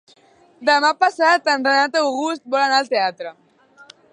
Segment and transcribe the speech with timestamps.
[0.69, 3.35] Demà passat en Renat August vol anar al teatre.